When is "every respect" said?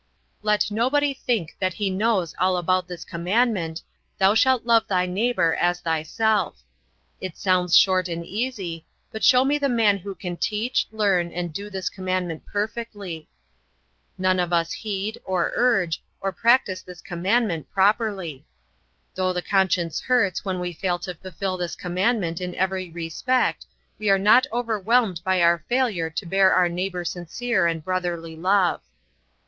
22.55-23.67